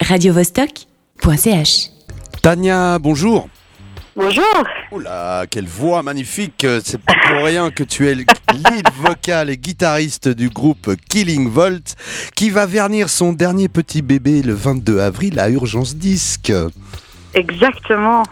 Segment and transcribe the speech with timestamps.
[0.00, 1.90] radiovostok.ch.
[2.42, 3.48] Tania, bonjour.
[4.14, 4.64] Bonjour.
[4.92, 6.66] Oula, quelle voix magnifique.
[6.82, 8.24] C'est pas pour rien que tu es le
[8.54, 11.96] lead vocal et guitariste du groupe Killing Volt
[12.34, 16.52] qui va vernir son dernier petit bébé le 22 avril à Urgence Disque.
[17.34, 18.22] Exactement.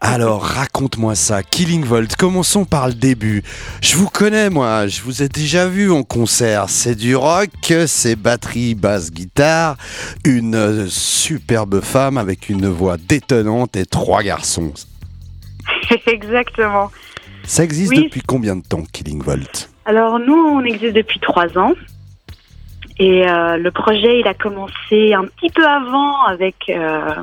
[0.00, 3.42] Alors raconte-moi ça, Killing Volt, commençons par le début.
[3.82, 6.66] Je vous connais moi, je vous ai déjà vu en concert.
[6.68, 7.48] C'est du rock,
[7.86, 9.76] c'est batterie, basse, guitare,
[10.24, 14.72] une superbe femme avec une voix détonnante et trois garçons.
[16.06, 16.90] Exactement.
[17.42, 18.04] Ça existe Oui.
[18.04, 19.68] depuis combien de temps, Killing Volt?
[19.84, 21.72] Alors nous, on existe depuis trois ans.
[23.00, 27.14] Et euh, le projet, il a commencé un petit peu avant avec euh,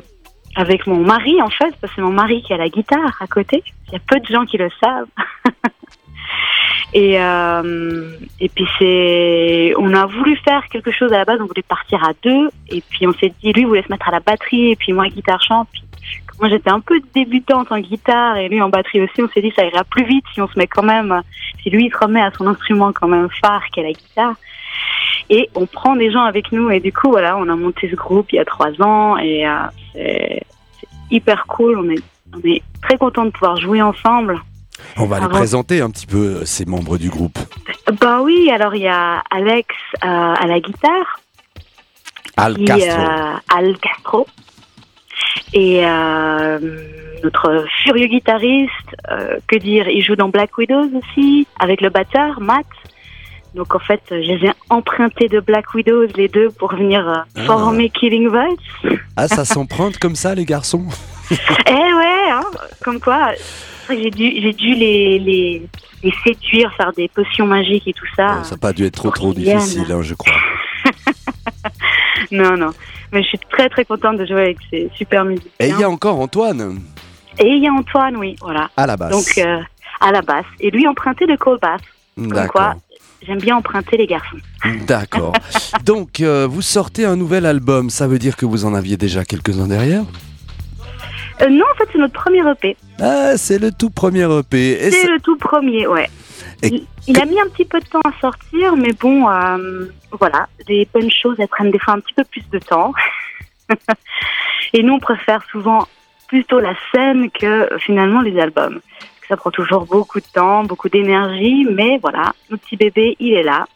[0.56, 3.26] avec mon mari en fait, parce que c'est mon mari qui a la guitare à
[3.26, 3.62] côté.
[3.88, 5.06] Il y a peu de gens qui le savent.
[6.94, 8.10] et euh,
[8.40, 11.40] et puis c'est, on a voulu faire quelque chose à la base.
[11.42, 12.48] On voulait partir à deux.
[12.70, 15.06] Et puis on s'est dit, lui voulait se mettre à la batterie et puis moi
[15.08, 15.66] guitare chant.
[15.70, 15.82] Puis
[16.40, 19.20] moi j'étais un peu débutante en guitare et lui en batterie aussi.
[19.20, 21.20] On s'est dit ça ira plus vite si on se met quand même,
[21.62, 24.34] si lui il se remet à son instrument quand même phare qu'est la guitare.
[25.28, 27.96] Et on prend des gens avec nous et du coup voilà, on a monté ce
[27.96, 29.54] groupe il y a trois ans et euh,
[29.92, 30.42] c'est
[31.10, 31.78] hyper cool.
[31.78, 32.02] On est
[32.34, 34.40] on est très content de pouvoir jouer ensemble.
[34.98, 37.38] On va les présenter un petit peu, euh, ces membres du groupe.
[38.00, 41.20] Bah oui, alors il y a Alex euh, à la guitare,
[42.36, 43.00] Al Castro.
[43.00, 44.26] euh, Al Castro.
[45.52, 45.82] Et
[47.22, 48.96] notre furieux guitariste,
[49.46, 52.66] que dire, il joue dans Black Widows aussi, avec le batteur, Matt.
[53.56, 57.14] Donc en fait, je les ai empruntés de Black Widows, les deux, pour venir euh,
[57.36, 57.44] Ah.
[57.46, 58.60] former Killing Volts.
[59.16, 60.84] Ah, ça s'emprunte comme ça, les garçons?
[61.68, 62.44] Eh ouais, hein,
[62.84, 63.32] comme quoi,
[63.88, 65.62] j'ai dû, j'ai dû les, les,
[66.04, 68.44] les séduire, faire des potions magiques et tout ça.
[68.44, 70.32] Ça n'a pas dû être trop, trop difficile, hein, je crois.
[72.32, 72.70] Non, non.
[73.12, 75.50] Mais je suis très très contente de jouer avec ces super musiciens.
[75.60, 76.80] Et il y a encore Antoine,
[77.38, 78.68] Et il y a Antoine, oui, voilà.
[78.76, 79.10] à la basse.
[79.12, 79.60] Donc euh,
[80.00, 80.44] à la basse.
[80.60, 81.80] Et lui emprunté de Cole Bass.
[82.16, 82.74] Comme D'accord.
[83.22, 84.36] J'aime bien emprunter les garçons.
[84.86, 85.32] D'accord.
[85.84, 89.24] Donc, euh, vous sortez un nouvel album, ça veut dire que vous en aviez déjà
[89.24, 90.04] quelques-uns derrière
[91.42, 92.76] Euh, non, en fait, c'est notre premier EP.
[93.00, 94.90] Ah, c'est le tout premier EP.
[94.90, 96.08] C'est le tout premier, ouais.
[96.62, 99.86] Et Il, il a mis un petit peu de temps à sortir, mais bon, euh,
[100.18, 102.92] voilà, les bonnes choses, elles prennent des fois un petit peu plus de temps.
[104.72, 105.86] Et nous, on préfère souvent
[106.28, 108.80] plutôt la scène que finalement les albums.
[109.28, 113.42] Ça prend toujours beaucoup de temps, beaucoup d'énergie, mais voilà, notre petit bébé, il est
[113.42, 113.66] là.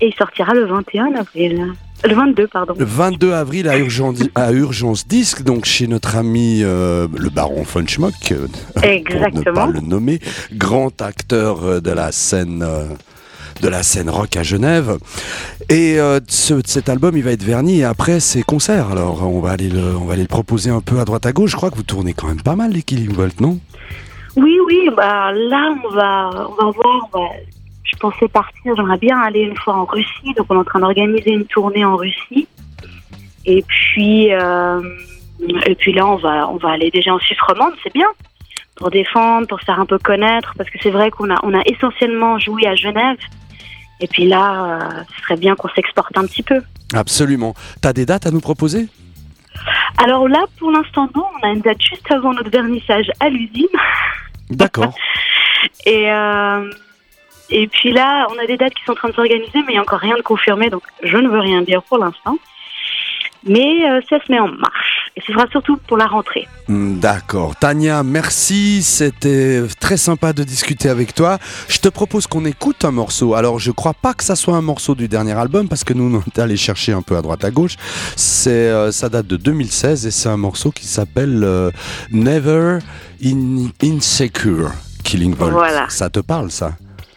[0.00, 1.72] Et il sortira le 21 avril.
[2.04, 2.74] Le 22, pardon.
[2.78, 7.62] Le 22 avril à Urgence, à Urgence Disque, donc chez notre ami euh, le baron
[7.64, 9.66] von Schmock, euh, pour ne pas Exactement.
[9.66, 10.20] le nommer,
[10.52, 12.62] grand acteur euh, de la scène.
[12.66, 12.84] euh,
[13.60, 14.98] de la scène rock à Genève.
[15.68, 15.96] Et
[16.28, 18.90] ce- cet album, il va être verni et après ses concerts.
[18.92, 21.32] Alors, on va, aller le, on va aller le proposer un peu à droite à
[21.32, 21.50] gauche.
[21.50, 23.58] Je crois que vous tournez quand même pas mal les Killing Volt, non?
[24.36, 27.08] Oui, oui, bah là, on va, on va voir.
[27.12, 27.28] on va-
[27.84, 30.80] Je pensais partir, j'aimerais bien aller une fois en Russie, donc on est en train
[30.80, 32.46] d'organiser une tournée en Russie.
[33.46, 34.80] Et puis, euh,
[35.66, 38.08] et puis là, on va, on va aller déjà en Suisse romande, c'est bien,
[38.76, 41.54] pour défendre, pour se faire un peu connaître, parce que c'est vrai qu'on a, on
[41.58, 43.16] a essentiellement joué à Genève.
[44.00, 46.60] Et puis là, euh, ce serait bien qu'on s'exporte un petit peu.
[46.94, 47.54] Absolument.
[47.82, 48.86] T'as des dates à nous proposer?
[49.96, 53.66] Alors là, pour l'instant, non, on a une date juste avant notre vernissage à l'usine.
[54.50, 54.94] D'accord.
[55.86, 56.70] Et, euh,
[57.50, 59.72] et puis là, on a des dates qui sont en train de s'organiser, mais il
[59.72, 62.36] n'y a encore rien de confirmé, donc je ne veux rien dire pour l'instant.
[63.44, 64.97] Mais euh, ça se met en marche.
[65.18, 66.46] Et ce sera surtout pour la rentrée.
[66.68, 67.56] Hmm, D'accord.
[67.56, 68.82] Tania, merci.
[68.84, 71.38] C'était très sympa de discuter avec toi.
[71.68, 73.34] Je te propose qu'on écoute un morceau.
[73.34, 76.14] Alors, je crois pas que ça soit un morceau du dernier album parce que nous,
[76.14, 77.74] on est allé chercher un peu à droite à gauche.
[78.14, 81.72] C'est, euh, ça date de 2016 et c'est un morceau qui s'appelle euh,
[82.12, 82.78] Never
[83.24, 84.70] In- Insecure.
[85.02, 85.52] Killing Volt.
[85.52, 85.86] Voilà.
[85.88, 86.76] Ça te parle, ça?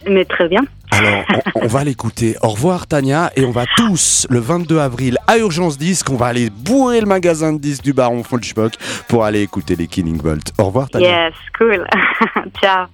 [0.09, 0.61] Mais très bien.
[0.91, 1.23] Alors,
[1.55, 2.35] on, va l'écouter.
[2.41, 3.31] Au revoir, Tania.
[3.35, 7.07] Et on va tous, le 22 avril, à Urgence Disque, on va aller bourrer le
[7.07, 8.73] magasin de disques du Baron Folchbock
[9.07, 10.51] pour aller écouter les Killing Volt.
[10.57, 11.27] Au revoir, Tania.
[11.27, 11.87] Yes, cool.
[12.61, 12.87] Ciao.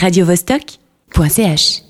[0.00, 1.89] radiovostok.ch